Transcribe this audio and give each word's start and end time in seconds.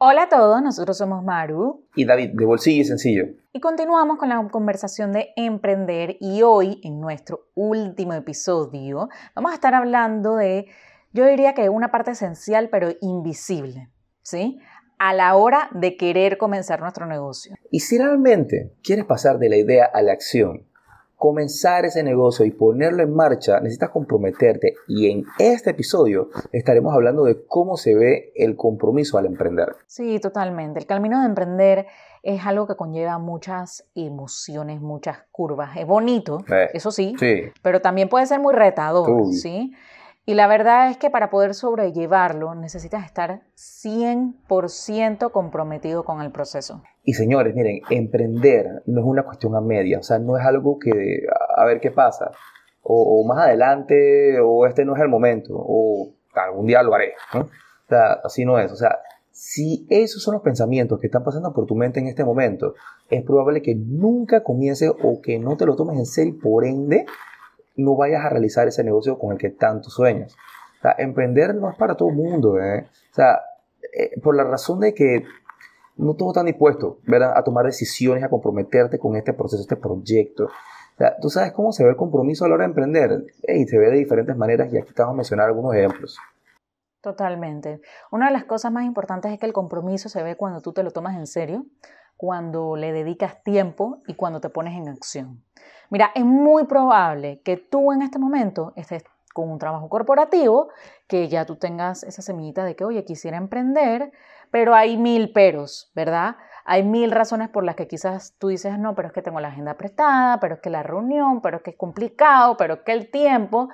Hola 0.00 0.22
a 0.22 0.28
todos, 0.28 0.62
nosotros 0.62 0.96
somos 0.96 1.24
Maru 1.24 1.84
y 1.96 2.04
David 2.04 2.30
de 2.34 2.44
Bolsillo 2.44 2.82
y 2.82 2.84
Sencillo. 2.84 3.24
Y 3.52 3.58
continuamos 3.58 4.16
con 4.16 4.28
la 4.28 4.40
conversación 4.48 5.10
de 5.10 5.30
emprender 5.34 6.16
y 6.20 6.42
hoy 6.42 6.80
en 6.84 7.00
nuestro 7.00 7.48
último 7.56 8.12
episodio 8.12 9.08
vamos 9.34 9.50
a 9.50 9.54
estar 9.54 9.74
hablando 9.74 10.36
de, 10.36 10.66
yo 11.12 11.26
diría 11.26 11.52
que 11.52 11.68
una 11.68 11.90
parte 11.90 12.12
esencial 12.12 12.68
pero 12.70 12.90
invisible, 13.00 13.90
¿sí? 14.22 14.60
A 15.00 15.14
la 15.14 15.34
hora 15.34 15.68
de 15.72 15.96
querer 15.96 16.38
comenzar 16.38 16.78
nuestro 16.78 17.04
negocio. 17.06 17.56
Y 17.72 17.80
si 17.80 17.98
realmente 17.98 18.76
quieres 18.84 19.04
pasar 19.04 19.40
de 19.40 19.48
la 19.48 19.56
idea 19.56 19.84
a 19.92 20.00
la 20.02 20.12
acción, 20.12 20.67
comenzar 21.18 21.84
ese 21.84 22.02
negocio 22.04 22.46
y 22.46 22.52
ponerlo 22.52 23.02
en 23.02 23.12
marcha, 23.12 23.58
necesitas 23.58 23.90
comprometerte. 23.90 24.74
Y 24.86 25.10
en 25.10 25.24
este 25.38 25.70
episodio 25.70 26.30
estaremos 26.52 26.94
hablando 26.94 27.24
de 27.24 27.44
cómo 27.46 27.76
se 27.76 27.94
ve 27.94 28.32
el 28.36 28.56
compromiso 28.56 29.18
al 29.18 29.26
emprender. 29.26 29.74
Sí, 29.86 30.20
totalmente. 30.20 30.78
El 30.78 30.86
camino 30.86 31.20
de 31.20 31.26
emprender 31.26 31.86
es 32.22 32.46
algo 32.46 32.68
que 32.68 32.76
conlleva 32.76 33.18
muchas 33.18 33.84
emociones, 33.96 34.80
muchas 34.80 35.18
curvas. 35.32 35.76
Es 35.76 35.86
bonito, 35.86 36.38
eh, 36.48 36.68
eso 36.72 36.92
sí, 36.92 37.14
sí, 37.18 37.42
pero 37.62 37.80
también 37.80 38.08
puede 38.08 38.26
ser 38.26 38.38
muy 38.38 38.54
retador, 38.54 39.32
¿sí? 39.32 39.72
Y 40.28 40.34
la 40.34 40.46
verdad 40.46 40.90
es 40.90 40.98
que 40.98 41.08
para 41.08 41.30
poder 41.30 41.54
sobrellevarlo 41.54 42.54
necesitas 42.54 43.06
estar 43.06 43.40
100% 43.56 45.30
comprometido 45.30 46.04
con 46.04 46.20
el 46.20 46.30
proceso. 46.30 46.82
Y 47.02 47.14
señores, 47.14 47.54
miren, 47.54 47.80
emprender 47.88 48.82
no 48.84 49.00
es 49.00 49.06
una 49.06 49.22
cuestión 49.22 49.56
a 49.56 49.62
media, 49.62 49.98
o 49.98 50.02
sea, 50.02 50.18
no 50.18 50.36
es 50.36 50.44
algo 50.44 50.78
que 50.78 51.22
a 51.56 51.64
ver 51.64 51.80
qué 51.80 51.90
pasa, 51.92 52.30
o, 52.82 53.24
más 53.26 53.38
adelante, 53.38 54.38
o 54.38 54.66
este 54.66 54.84
no 54.84 54.94
es 54.96 55.00
el 55.00 55.08
momento, 55.08 55.54
o 55.54 56.12
algún 56.34 56.66
día 56.66 56.82
lo 56.82 56.94
haré. 56.94 57.14
O 57.32 57.48
sea, 57.88 58.20
así 58.22 58.44
no 58.44 58.58
es, 58.58 58.70
o 58.70 58.76
sea, 58.76 58.98
si 59.30 59.86
esos 59.88 60.22
son 60.22 60.34
los 60.34 60.42
pensamientos 60.42 61.00
que 61.00 61.06
están 61.06 61.24
pasando 61.24 61.54
por 61.54 61.64
tu 61.64 61.74
mente 61.74 62.00
en 62.00 62.06
este 62.06 62.22
momento, 62.22 62.74
es 63.08 63.24
probable 63.24 63.62
que 63.62 63.74
nunca 63.74 64.42
comience 64.42 64.90
o 64.90 65.22
que 65.22 65.38
no 65.38 65.56
te 65.56 65.64
lo 65.64 65.74
tomes 65.74 65.96
en 65.96 66.04
serio 66.04 66.34
por 66.42 66.66
ende 66.66 67.06
no 67.78 67.96
vayas 67.96 68.24
a 68.24 68.28
realizar 68.28 68.68
ese 68.68 68.84
negocio 68.84 69.18
con 69.18 69.32
el 69.32 69.38
que 69.38 69.50
tanto 69.50 69.88
sueñas. 69.88 70.36
O 70.84 70.88
emprender 70.98 71.54
no 71.54 71.70
es 71.70 71.76
para 71.76 71.96
todo 71.96 72.10
el 72.10 72.16
mundo, 72.16 72.60
¿eh? 72.60 72.86
O 73.10 73.14
sea, 73.14 73.40
eh, 73.92 74.20
por 74.20 74.36
la 74.36 74.44
razón 74.44 74.80
de 74.80 74.94
que 74.94 75.24
no 75.96 76.14
todos 76.14 76.32
están 76.32 76.46
dispuestos 76.46 76.96
¿verdad? 77.04 77.32
a 77.36 77.42
tomar 77.42 77.66
decisiones, 77.66 78.22
a 78.22 78.28
comprometerte 78.28 78.98
con 78.98 79.16
este 79.16 79.32
proceso, 79.32 79.62
este 79.62 79.76
proyecto. 79.76 80.44
O 80.44 80.98
sea, 80.98 81.16
tú 81.20 81.30
sabes 81.30 81.52
cómo 81.52 81.72
se 81.72 81.84
ve 81.84 81.90
el 81.90 81.96
compromiso 81.96 82.44
a 82.44 82.48
la 82.48 82.54
hora 82.54 82.64
de 82.64 82.70
emprender. 82.70 83.24
Y 83.46 83.66
se 83.66 83.78
ve 83.78 83.90
de 83.90 83.98
diferentes 83.98 84.36
maneras 84.36 84.72
y 84.72 84.78
aquí 84.78 84.92
te 84.92 85.02
vamos 85.02 85.14
a 85.14 85.16
mencionar 85.16 85.46
algunos 85.46 85.74
ejemplos. 85.74 86.18
Totalmente. 87.00 87.80
Una 88.10 88.26
de 88.26 88.32
las 88.32 88.44
cosas 88.44 88.72
más 88.72 88.84
importantes 88.84 89.32
es 89.32 89.38
que 89.38 89.46
el 89.46 89.52
compromiso 89.52 90.08
se 90.08 90.22
ve 90.22 90.36
cuando 90.36 90.60
tú 90.60 90.72
te 90.72 90.82
lo 90.82 90.90
tomas 90.90 91.16
en 91.16 91.26
serio, 91.26 91.64
cuando 92.18 92.76
le 92.76 92.92
dedicas 92.92 93.42
tiempo 93.44 94.02
y 94.08 94.14
cuando 94.14 94.40
te 94.40 94.50
pones 94.50 94.76
en 94.76 94.88
acción. 94.88 95.42
Mira, 95.88 96.10
es 96.14 96.24
muy 96.24 96.64
probable 96.64 97.40
que 97.42 97.56
tú 97.56 97.92
en 97.92 98.02
este 98.02 98.18
momento 98.18 98.72
estés 98.76 99.04
con 99.32 99.50
un 99.50 99.58
trabajo 99.60 99.88
corporativo, 99.88 100.68
que 101.06 101.28
ya 101.28 101.46
tú 101.46 101.56
tengas 101.56 102.02
esa 102.02 102.20
semillita 102.20 102.64
de 102.64 102.74
que, 102.74 102.84
oye, 102.84 103.04
quisiera 103.04 103.36
emprender, 103.36 104.10
pero 104.50 104.74
hay 104.74 104.96
mil 104.96 105.32
peros, 105.32 105.92
¿verdad? 105.94 106.36
Hay 106.64 106.82
mil 106.82 107.12
razones 107.12 107.48
por 107.48 107.62
las 107.62 107.76
que 107.76 107.86
quizás 107.86 108.34
tú 108.38 108.48
dices, 108.48 108.78
no, 108.80 108.96
pero 108.96 109.08
es 109.08 109.14
que 109.14 109.22
tengo 109.22 109.38
la 109.38 109.48
agenda 109.48 109.74
prestada, 109.74 110.40
pero 110.40 110.56
es 110.56 110.60
que 110.60 110.70
la 110.70 110.82
reunión, 110.82 111.40
pero 111.40 111.58
es 111.58 111.62
que 111.62 111.70
es 111.70 111.76
complicado, 111.76 112.56
pero 112.56 112.74
es 112.74 112.80
que 112.80 112.92
el 112.92 113.10
tiempo. 113.12 113.68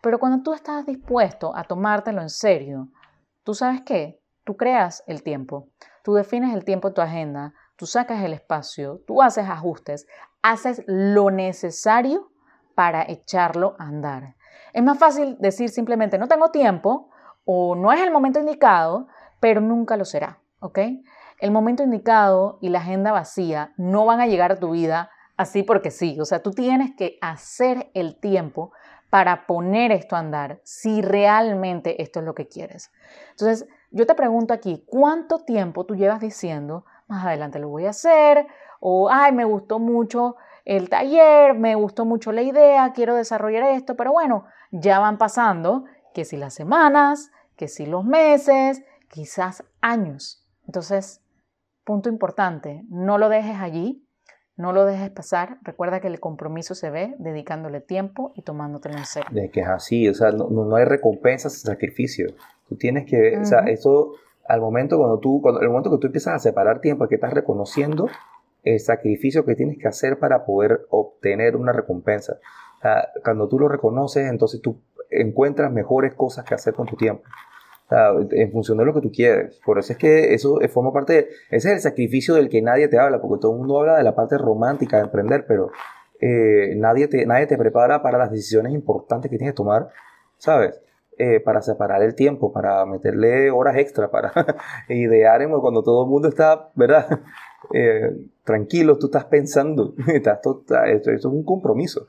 Pero 0.00 0.18
cuando 0.18 0.42
tú 0.42 0.54
estás 0.54 0.86
dispuesto 0.86 1.54
a 1.54 1.64
tomártelo 1.64 2.22
en 2.22 2.30
serio, 2.30 2.88
tú 3.44 3.52
sabes 3.52 3.82
qué, 3.82 4.22
tú 4.44 4.56
creas 4.56 5.04
el 5.06 5.22
tiempo, 5.22 5.68
tú 6.02 6.14
defines 6.14 6.54
el 6.54 6.64
tiempo 6.64 6.88
en 6.88 6.94
tu 6.94 7.02
agenda, 7.02 7.52
tú 7.80 7.86
sacas 7.86 8.22
el 8.22 8.34
espacio, 8.34 9.00
tú 9.06 9.22
haces 9.22 9.48
ajustes, 9.48 10.06
haces 10.42 10.82
lo 10.86 11.30
necesario 11.30 12.30
para 12.74 13.02
echarlo 13.08 13.74
a 13.78 13.84
andar. 13.84 14.36
Es 14.74 14.82
más 14.82 14.98
fácil 14.98 15.38
decir 15.40 15.70
simplemente 15.70 16.18
no 16.18 16.28
tengo 16.28 16.50
tiempo 16.50 17.08
o 17.46 17.74
no 17.74 17.90
es 17.90 18.02
el 18.02 18.10
momento 18.10 18.38
indicado, 18.38 19.08
pero 19.40 19.62
nunca 19.62 19.96
lo 19.96 20.04
será, 20.04 20.40
¿ok? 20.58 20.78
El 21.38 21.52
momento 21.52 21.82
indicado 21.82 22.58
y 22.60 22.68
la 22.68 22.80
agenda 22.80 23.12
vacía 23.12 23.72
no 23.78 24.04
van 24.04 24.20
a 24.20 24.26
llegar 24.26 24.52
a 24.52 24.60
tu 24.60 24.72
vida 24.72 25.10
así 25.38 25.62
porque 25.62 25.90
sí. 25.90 26.20
O 26.20 26.26
sea, 26.26 26.42
tú 26.42 26.50
tienes 26.50 26.94
que 26.94 27.16
hacer 27.22 27.90
el 27.94 28.20
tiempo 28.20 28.72
para 29.08 29.46
poner 29.46 29.90
esto 29.90 30.16
a 30.16 30.18
andar 30.18 30.60
si 30.64 31.00
realmente 31.00 32.02
esto 32.02 32.20
es 32.20 32.26
lo 32.26 32.34
que 32.34 32.46
quieres. 32.46 32.92
Entonces, 33.30 33.66
yo 33.90 34.06
te 34.06 34.14
pregunto 34.14 34.52
aquí, 34.52 34.84
¿cuánto 34.86 35.38
tiempo 35.38 35.86
tú 35.86 35.96
llevas 35.96 36.20
diciendo, 36.20 36.84
más 37.10 37.26
adelante 37.26 37.58
lo 37.58 37.68
voy 37.68 37.86
a 37.86 37.90
hacer, 37.90 38.46
o, 38.80 39.10
ay, 39.10 39.32
me 39.32 39.44
gustó 39.44 39.78
mucho 39.78 40.36
el 40.64 40.88
taller, 40.88 41.54
me 41.54 41.74
gustó 41.74 42.04
mucho 42.04 42.32
la 42.32 42.42
idea, 42.42 42.92
quiero 42.94 43.14
desarrollar 43.14 43.64
esto, 43.64 43.96
pero 43.96 44.12
bueno, 44.12 44.46
ya 44.70 44.98
van 44.98 45.18
pasando, 45.18 45.84
que 46.14 46.24
si 46.24 46.36
las 46.36 46.54
semanas, 46.54 47.30
que 47.56 47.68
si 47.68 47.86
los 47.86 48.04
meses, 48.04 48.82
quizás 49.08 49.64
años. 49.80 50.46
Entonces, 50.66 51.22
punto 51.84 52.08
importante, 52.08 52.84
no 52.88 53.18
lo 53.18 53.28
dejes 53.28 53.56
allí, 53.58 54.06
no 54.56 54.72
lo 54.72 54.84
dejes 54.84 55.10
pasar. 55.10 55.58
Recuerda 55.62 56.00
que 56.00 56.06
el 56.08 56.20
compromiso 56.20 56.74
se 56.74 56.90
ve 56.90 57.16
dedicándole 57.18 57.80
tiempo 57.80 58.32
y 58.36 58.42
tomándotelo 58.42 58.98
en 58.98 59.06
serio. 59.06 59.30
De 59.32 59.50
que 59.50 59.60
es 59.60 59.68
así, 59.68 60.08
o 60.08 60.14
sea, 60.14 60.30
no, 60.30 60.48
no 60.48 60.76
hay 60.76 60.84
recompensas 60.84 61.54
sin 61.54 61.70
sacrificio. 61.70 62.28
Tú 62.68 62.76
tienes 62.76 63.06
que, 63.06 63.38
o 63.38 63.44
sea, 63.44 63.60
eso 63.66 64.12
al 64.50 64.60
momento 64.60 64.98
cuando 64.98 65.18
tú, 65.18 65.40
cuando, 65.40 65.60
el 65.60 65.68
momento 65.68 65.90
que 65.90 65.98
tú 65.98 66.06
empiezas 66.08 66.34
a 66.34 66.38
separar 66.38 66.80
tiempo, 66.80 67.06
que 67.06 67.14
estás 67.14 67.32
reconociendo 67.32 68.08
el 68.64 68.80
sacrificio 68.80 69.44
que 69.44 69.54
tienes 69.54 69.78
que 69.78 69.88
hacer 69.88 70.18
para 70.18 70.44
poder 70.44 70.86
obtener 70.90 71.56
una 71.56 71.72
recompensa. 71.72 72.38
cuando 73.24 73.48
tú 73.48 73.58
lo 73.58 73.68
reconoces, 73.68 74.28
entonces 74.28 74.60
tú 74.60 74.80
encuentras 75.10 75.70
mejores 75.72 76.14
cosas 76.14 76.44
que 76.44 76.54
hacer 76.54 76.74
con 76.74 76.86
tu 76.86 76.96
tiempo. 76.96 77.22
en 78.30 78.52
función 78.52 78.78
de 78.78 78.84
lo 78.84 78.94
que 78.94 79.00
tú 79.00 79.10
quieres. 79.10 79.60
Por 79.64 79.78
eso 79.78 79.92
es 79.92 79.98
que 79.98 80.34
eso 80.34 80.60
forma 80.68 80.92
parte 80.92 81.12
de, 81.12 81.18
ese 81.50 81.68
es 81.68 81.74
el 81.74 81.80
sacrificio 81.80 82.34
del 82.34 82.48
que 82.48 82.62
nadie 82.62 82.88
te 82.88 82.98
habla, 82.98 83.20
porque 83.20 83.40
todo 83.40 83.52
el 83.52 83.58
mundo 83.58 83.80
habla 83.80 83.96
de 83.98 84.04
la 84.04 84.14
parte 84.14 84.38
romántica 84.38 84.98
de 84.98 85.04
emprender, 85.04 85.44
pero 85.46 85.70
eh, 86.20 86.74
nadie, 86.76 87.08
te, 87.08 87.26
nadie 87.26 87.46
te 87.46 87.56
prepara 87.56 88.02
para 88.02 88.18
las 88.18 88.30
decisiones 88.30 88.72
importantes 88.72 89.30
que 89.30 89.38
tienes 89.38 89.54
que 89.54 89.56
tomar, 89.56 89.88
¿sabes? 90.38 90.80
Eh, 91.22 91.38
para 91.38 91.60
separar 91.60 92.02
el 92.02 92.14
tiempo, 92.14 92.50
para 92.50 92.86
meterle 92.86 93.50
horas 93.50 93.76
extra, 93.76 94.10
para 94.10 94.32
idear 94.88 95.46
cuando 95.60 95.82
todo 95.82 96.04
el 96.04 96.10
mundo 96.10 96.28
está, 96.28 96.70
¿verdad? 96.74 97.20
Eh, 97.74 98.16
tranquilo, 98.42 98.96
tú 98.96 99.06
estás 99.08 99.26
pensando, 99.26 99.92
estás 100.06 100.40
esto, 100.86 101.10
es 101.10 101.24
un 101.26 101.44
compromiso. 101.44 102.06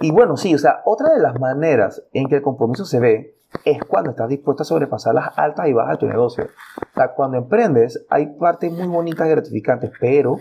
Y 0.00 0.10
bueno, 0.10 0.36
sí, 0.36 0.52
o 0.52 0.58
sea, 0.58 0.82
otra 0.84 1.14
de 1.14 1.20
las 1.20 1.38
maneras 1.38 2.02
en 2.12 2.28
que 2.28 2.34
el 2.34 2.42
compromiso 2.42 2.84
se 2.84 2.98
ve 2.98 3.36
es 3.64 3.78
cuando 3.84 4.10
estás 4.10 4.28
dispuesto 4.28 4.64
a 4.64 4.66
sobrepasar 4.66 5.14
las 5.14 5.38
altas 5.38 5.68
y 5.68 5.72
bajas 5.72 5.92
de 5.92 5.98
tu 5.98 6.06
negocio. 6.08 6.48
O 6.82 6.94
sea, 6.94 7.14
cuando 7.14 7.38
emprendes 7.38 8.04
hay 8.10 8.26
partes 8.26 8.72
muy 8.72 8.88
bonitas 8.88 9.28
y 9.28 9.30
gratificantes, 9.30 9.92
pero 10.00 10.38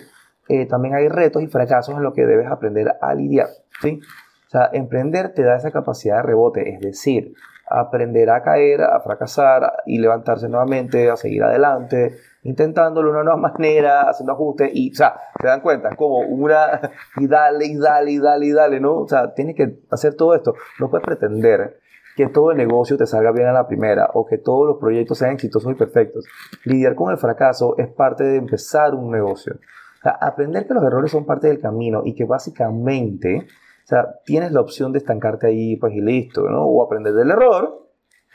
eh, 0.50 0.66
también 0.66 0.96
hay 0.96 1.08
retos 1.08 1.44
y 1.44 1.48
fracasos 1.48 1.96
en 1.96 2.02
los 2.02 2.16
que 2.16 2.26
debes 2.26 2.48
aprender 2.48 2.96
a 3.00 3.14
lidiar. 3.14 3.50
¿sí? 3.80 4.00
O 4.48 4.50
sea, 4.50 4.72
emprender 4.74 5.36
te 5.36 5.44
da 5.44 5.56
esa 5.56 5.70
capacidad 5.70 6.18
de 6.18 6.24
rebote, 6.24 6.74
es 6.74 6.80
decir, 6.82 7.36
aprender 7.68 8.30
a 8.30 8.42
caer, 8.42 8.82
a 8.82 9.00
fracasar 9.00 9.74
y 9.86 10.00
levantarse 10.00 10.48
nuevamente, 10.48 11.10
a 11.10 11.16
seguir 11.16 11.44
adelante, 11.44 12.16
intentándolo 12.44 13.10
de 13.10 13.14
una 13.16 13.24
nueva 13.24 13.40
manera, 13.40 14.10
haciendo 14.10 14.34
ajustes 14.34 14.70
y, 14.74 14.92
o 14.92 14.96
sea, 14.96 15.16
se 15.40 15.48
dan 15.48 15.62
cuenta, 15.62 15.96
como 15.96 16.20
una, 16.20 16.80
y 17.18 17.28
dale, 17.28 17.66
y 17.66 17.78
dale, 17.78 18.12
y 18.12 18.20
dale, 18.20 18.46
y 18.46 18.52
dale, 18.52 18.80
¿no? 18.80 19.00
O 19.00 19.08
sea, 19.08 19.34
tienes 19.34 19.56
que 19.56 19.80
hacer 19.92 20.16
todo 20.16 20.36
esto. 20.36 20.54
No 20.80 20.90
puedes 20.90 21.06
pretender 21.06 21.80
que 22.16 22.28
todo 22.28 22.52
el 22.52 22.58
negocio 22.58 22.98
te 22.98 23.06
salga 23.06 23.32
bien 23.32 23.48
a 23.48 23.52
la 23.52 23.68
primera 23.68 24.10
o 24.14 24.26
que 24.26 24.38
todos 24.38 24.68
los 24.68 24.78
proyectos 24.78 25.18
sean 25.18 25.32
exitosos 25.32 25.72
y 25.72 25.76
perfectos. 25.76 26.26
Lidiar 26.64 26.96
con 26.96 27.12
el 27.12 27.18
fracaso 27.18 27.76
es 27.78 27.90
parte 27.90 28.24
de 28.24 28.38
empezar 28.38 28.94
un 28.94 29.12
negocio. 29.12 29.56
O 29.56 30.02
sea, 30.02 30.12
aprender 30.22 30.66
que 30.66 30.74
los 30.74 30.84
errores 30.84 31.12
son 31.12 31.26
parte 31.26 31.48
del 31.48 31.60
camino 31.60 32.04
y 32.06 32.16
que 32.16 32.26
básicamente 32.26 33.48
o 33.86 33.88
sea, 33.88 34.20
tienes 34.26 34.52
la 34.52 34.62
opción 34.62 34.92
de 34.94 34.98
estancarte 34.98 35.46
ahí, 35.46 35.76
pues 35.76 35.94
y 35.94 36.02
listo, 36.02 36.50
¿no? 36.50 36.64
O 36.66 36.84
aprender 36.84 37.14
del 37.14 37.30
error 37.30 37.88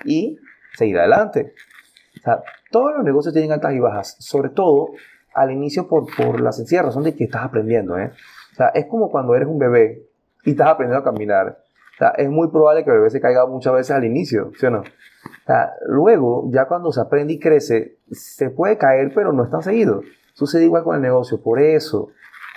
y 0.05 0.39
seguir 0.75 0.97
adelante. 0.97 1.55
O 2.21 2.23
sea, 2.23 2.43
todos 2.71 2.93
los 2.97 3.05
negocios 3.05 3.35
tienen 3.35 3.51
altas 3.51 3.75
y 3.75 3.81
bajas, 3.81 4.17
sobre 4.21 4.51
todo 4.51 4.91
al 5.35 5.51
inicio 5.51 5.89
por, 5.89 6.07
por 6.17 6.41
la 6.41 6.53
sencilla 6.53 6.83
razón 6.83 7.03
de 7.03 7.17
que 7.17 7.25
estás 7.25 7.45
aprendiendo, 7.45 7.99
¿eh? 7.99 8.13
O 8.53 8.55
sea, 8.55 8.69
es 8.69 8.87
como 8.87 9.11
cuando 9.11 9.35
eres 9.35 9.49
un 9.49 9.59
bebé 9.59 10.07
y 10.45 10.53
estás 10.53 10.69
aprendiendo 10.69 11.01
a 11.01 11.13
caminar. 11.13 11.59
O 11.95 11.99
sea, 11.99 12.11
es 12.11 12.29
muy 12.31 12.49
probable 12.49 12.85
que 12.85 12.91
el 12.91 12.99
bebé 12.99 13.11
se 13.11 13.21
caiga 13.21 13.45
muchas 13.47 13.73
veces 13.73 13.91
al 13.91 14.05
inicio, 14.05 14.53
¿sí 14.57 14.67
o 14.67 14.71
no? 14.71 14.83
O 14.83 15.47
sea, 15.47 15.73
luego, 15.85 16.49
ya 16.53 16.67
cuando 16.67 16.93
se 16.93 17.01
aprende 17.01 17.33
y 17.33 17.41
crece, 17.41 17.97
se 18.13 18.51
puede 18.51 18.79
caer, 18.79 19.11
pero 19.13 19.33
no 19.33 19.43
es 19.43 19.51
tan 19.51 19.63
seguido. 19.63 20.03
Sucede 20.33 20.65
igual 20.65 20.85
con 20.85 20.95
el 20.95 21.03
negocio. 21.03 21.43
Por 21.43 21.59
eso, 21.59 22.11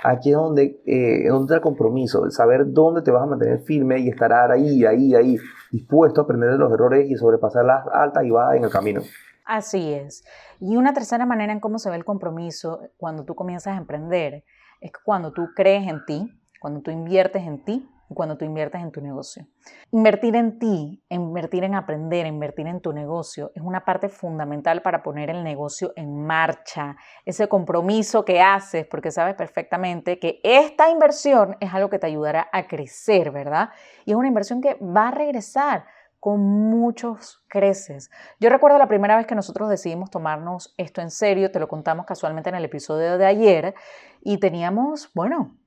aquí 0.04 0.32
es 0.32 0.36
donde, 0.36 0.82
eh, 0.86 1.28
donde 1.30 1.46
está 1.46 1.56
el 1.56 1.62
compromiso, 1.62 2.26
el 2.26 2.32
saber 2.32 2.72
dónde 2.72 3.02
te 3.02 3.12
vas 3.12 3.24
a 3.24 3.26
mantener 3.26 3.62
firme 3.62 4.00
y 4.00 4.10
estar 4.10 4.32
ahí, 4.52 4.86
ahí, 4.86 5.16
ahí, 5.16 5.38
dispuesto 5.72 6.22
a 6.22 6.24
aprender 6.26 6.52
de 6.52 6.58
los 6.58 6.72
errores 6.72 7.10
y 7.10 7.16
sobrepasar 7.16 7.66
las 7.66 7.86
altas 7.92 8.24
y 8.26 8.30
bajas 8.30 8.58
en 8.58 8.64
el 8.66 8.70
camino. 8.70 9.02
Así 9.46 9.94
es. 9.94 10.24
Y 10.60 10.76
una 10.78 10.94
tercera 10.94 11.26
manera 11.26 11.52
en 11.52 11.60
cómo 11.60 11.80
se 11.80 11.90
ve 11.90 11.96
el 11.96 12.06
compromiso 12.06 12.82
cuando 12.98 13.26
tú 13.26 13.36
comienzas 13.36 13.76
a 13.76 13.78
emprender 13.78 14.44
es 14.80 14.92
cuando 15.04 15.32
tú 15.32 15.50
crees 15.56 15.88
en 15.88 16.06
ti, 16.06 16.32
cuando 16.60 16.82
tú 16.82 16.92
inviertes 16.92 17.44
en 17.44 17.64
ti 17.64 17.90
cuando 18.14 18.38
tú 18.38 18.46
inviertes 18.46 18.82
en 18.82 18.92
tu 18.92 19.02
negocio. 19.02 19.48
Invertir 19.92 20.36
en 20.36 20.60
ti, 20.60 21.04
invertir 21.10 21.64
en 21.64 21.76
aprender, 21.76 22.26
invertir 22.26 22.68
en 22.68 22.82
tu 22.82 22.94
negocio 22.94 23.52
es 23.56 23.62
una 23.62 23.86
parte 23.86 24.10
fundamental 24.10 24.82
para 24.82 25.04
poner 25.04 25.30
el 25.30 25.44
negocio 25.44 25.94
en 25.96 26.26
marcha. 26.26 26.96
Ese 27.26 27.48
compromiso 27.48 28.26
que 28.26 28.42
haces 28.42 28.86
porque 28.86 29.12
sabes 29.12 29.36
perfectamente 29.36 30.20
que 30.20 30.40
esta 30.44 30.90
inversión 30.90 31.56
es 31.60 31.74
algo 31.74 31.90
que 31.90 32.00
te 32.00 32.08
ayudará 32.08 32.50
a 32.52 32.68
crecer, 32.68 33.32
¿verdad? 33.32 33.70
Y 34.06 34.12
es 34.12 34.18
una 34.18 34.28
inversión 34.28 34.62
que 34.62 34.76
va 34.76 35.10
a 35.10 35.12
regresar 35.12 35.86
con 36.20 36.40
muchos 36.40 37.44
creces. 37.50 38.10
Yo 38.40 38.50
recuerdo 38.50 38.78
la 38.78 38.88
primera 38.88 39.18
vez 39.18 39.28
que 39.28 39.36
nosotros 39.36 39.68
decidimos 39.70 40.10
tomarnos 40.10 40.74
esto 40.78 41.02
en 41.02 41.12
serio, 41.12 41.52
te 41.52 41.60
lo 41.60 41.68
contamos 41.68 42.06
casualmente 42.06 42.48
en 42.48 42.56
el 42.56 42.64
episodio 42.64 43.18
de 43.18 43.26
ayer, 43.26 43.76
y 44.22 44.38
teníamos, 44.38 45.12
bueno, 45.14 45.58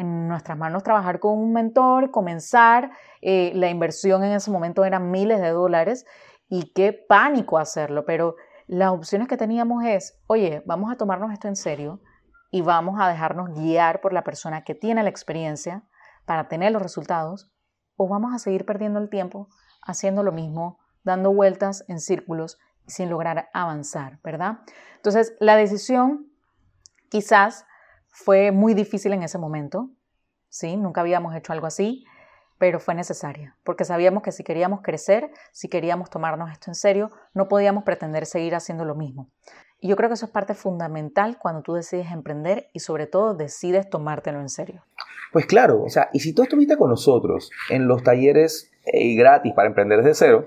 en 0.00 0.28
nuestras 0.28 0.56
manos 0.56 0.82
trabajar 0.82 1.20
con 1.20 1.38
un 1.38 1.52
mentor, 1.52 2.10
comenzar, 2.10 2.90
eh, 3.20 3.52
la 3.54 3.68
inversión 3.68 4.24
en 4.24 4.32
ese 4.32 4.50
momento 4.50 4.84
eran 4.84 5.10
miles 5.10 5.42
de 5.42 5.50
dólares 5.50 6.06
y 6.48 6.72
qué 6.72 6.94
pánico 6.94 7.58
hacerlo, 7.58 8.06
pero 8.06 8.36
las 8.66 8.92
opciones 8.92 9.28
que 9.28 9.36
teníamos 9.36 9.84
es, 9.84 10.18
oye, 10.26 10.62
vamos 10.64 10.90
a 10.90 10.96
tomarnos 10.96 11.32
esto 11.32 11.48
en 11.48 11.56
serio 11.56 12.00
y 12.50 12.62
vamos 12.62 12.98
a 12.98 13.08
dejarnos 13.08 13.50
guiar 13.50 14.00
por 14.00 14.14
la 14.14 14.24
persona 14.24 14.64
que 14.64 14.74
tiene 14.74 15.02
la 15.02 15.10
experiencia 15.10 15.82
para 16.24 16.48
tener 16.48 16.72
los 16.72 16.80
resultados 16.80 17.50
o 17.96 18.08
vamos 18.08 18.34
a 18.34 18.38
seguir 18.38 18.64
perdiendo 18.64 19.00
el 19.00 19.10
tiempo 19.10 19.48
haciendo 19.82 20.22
lo 20.22 20.32
mismo, 20.32 20.78
dando 21.04 21.30
vueltas 21.30 21.84
en 21.88 22.00
círculos 22.00 22.58
sin 22.86 23.10
lograr 23.10 23.50
avanzar, 23.52 24.18
¿verdad? 24.24 24.60
Entonces, 24.96 25.34
la 25.40 25.56
decisión 25.56 26.26
quizás 27.10 27.66
fue 28.24 28.52
muy 28.52 28.74
difícil 28.74 29.12
en 29.12 29.22
ese 29.22 29.38
momento, 29.38 29.90
¿sí? 30.48 30.76
Nunca 30.76 31.00
habíamos 31.00 31.34
hecho 31.34 31.52
algo 31.52 31.66
así, 31.66 32.04
pero 32.58 32.78
fue 32.78 32.94
necesaria, 32.94 33.56
porque 33.64 33.86
sabíamos 33.86 34.22
que 34.22 34.32
si 34.32 34.44
queríamos 34.44 34.82
crecer, 34.82 35.30
si 35.52 35.68
queríamos 35.68 36.10
tomarnos 36.10 36.50
esto 36.52 36.70
en 36.70 36.74
serio, 36.74 37.10
no 37.32 37.48
podíamos 37.48 37.84
pretender 37.84 38.26
seguir 38.26 38.54
haciendo 38.54 38.84
lo 38.84 38.94
mismo. 38.94 39.30
Y 39.80 39.88
yo 39.88 39.96
creo 39.96 40.10
que 40.10 40.14
eso 40.14 40.26
es 40.26 40.32
parte 40.32 40.52
fundamental 40.52 41.38
cuando 41.38 41.62
tú 41.62 41.72
decides 41.72 42.12
emprender 42.12 42.68
y 42.74 42.80
sobre 42.80 43.06
todo 43.06 43.34
decides 43.34 43.88
tomártelo 43.88 44.40
en 44.40 44.50
serio. 44.50 44.82
Pues 45.32 45.46
claro, 45.46 45.82
o 45.82 45.88
sea, 45.88 46.10
y 46.12 46.20
si 46.20 46.34
tú 46.34 46.42
estuviste 46.42 46.76
con 46.76 46.90
nosotros 46.90 47.50
en 47.70 47.88
los 47.88 48.02
talleres 48.02 48.70
eh, 48.84 49.14
gratis 49.14 49.54
para 49.54 49.68
emprender 49.68 50.02
desde 50.02 50.26
cero, 50.26 50.46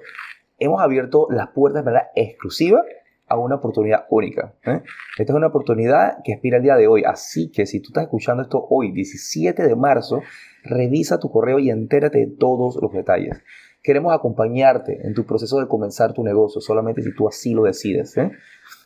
hemos 0.59 0.79
abierto 0.79 1.25
las 1.31 1.49
puertas 1.49 1.83
de 1.83 1.91
manera 1.91 2.11
exclusiva 2.13 2.83
a 3.33 3.45
una 3.45 3.55
oportunidad 3.55 4.05
única. 4.09 4.53
¿eh? 4.65 4.81
Esta 5.17 5.33
es 5.33 5.37
una 5.37 5.47
oportunidad 5.47 6.17
que 6.23 6.33
expira 6.33 6.57
el 6.57 6.63
día 6.63 6.75
de 6.75 6.87
hoy, 6.87 7.03
así 7.05 7.51
que 7.51 7.65
si 7.65 7.79
tú 7.81 7.89
estás 7.89 8.03
escuchando 8.03 8.43
esto 8.43 8.65
hoy, 8.69 8.91
17 8.91 9.63
de 9.63 9.75
marzo, 9.75 10.21
revisa 10.63 11.19
tu 11.19 11.31
correo 11.31 11.59
y 11.59 11.69
entérate 11.69 12.19
de 12.19 12.27
todos 12.27 12.77
los 12.81 12.91
detalles. 12.91 13.41
Queremos 13.81 14.13
acompañarte 14.13 15.05
en 15.05 15.13
tu 15.13 15.25
proceso 15.25 15.59
de 15.59 15.67
comenzar 15.67 16.13
tu 16.13 16.23
negocio, 16.23 16.61
solamente 16.61 17.01
si 17.01 17.13
tú 17.13 17.27
así 17.27 17.53
lo 17.53 17.63
decides. 17.63 18.15
¿eh? 18.17 18.31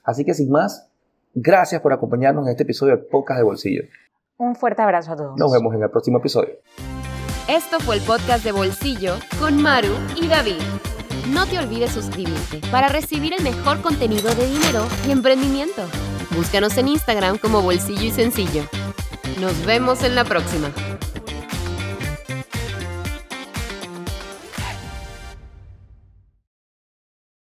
Así 0.03 0.25
que 0.25 0.33
sin 0.33 0.49
más, 0.49 0.89
gracias 1.33 1.81
por 1.81 1.93
acompañarnos 1.93 2.45
en 2.45 2.51
este 2.51 2.63
episodio 2.63 2.97
de 2.97 3.03
Podcast 3.03 3.39
de 3.39 3.43
Bolsillo. 3.43 3.83
Un 4.37 4.55
fuerte 4.55 4.81
abrazo 4.81 5.13
a 5.13 5.15
todos. 5.15 5.37
Nos 5.37 5.51
vemos 5.51 5.73
en 5.73 5.83
el 5.83 5.89
próximo 5.89 6.19
episodio. 6.19 6.55
Esto 7.47 7.79
fue 7.79 7.95
el 7.95 8.01
podcast 8.01 8.43
de 8.43 8.51
Bolsillo 8.51 9.13
con 9.39 9.61
Maru 9.61 9.93
y 10.21 10.27
David. 10.27 10.61
No 11.29 11.45
te 11.45 11.59
olvides 11.59 11.91
suscribirte 11.91 12.61
para 12.71 12.87
recibir 12.87 13.33
el 13.33 13.43
mejor 13.43 13.81
contenido 13.81 14.33
de 14.33 14.49
dinero 14.49 14.87
y 15.07 15.11
emprendimiento. 15.11 15.83
Búscanos 16.31 16.77
en 16.77 16.87
Instagram 16.87 17.37
como 17.37 17.61
Bolsillo 17.61 18.03
y 18.03 18.11
Sencillo. 18.11 18.63
Nos 19.39 19.65
vemos 19.65 20.03
en 20.03 20.15
la 20.15 20.23
próxima. 20.23 20.71